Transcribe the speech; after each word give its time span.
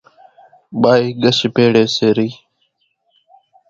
ٻائِي 0.81 1.07
ڳش 1.21 1.39
ڀيڙيَ 1.55 1.83
سي 1.95 2.07
رئِي۔ 2.17 2.29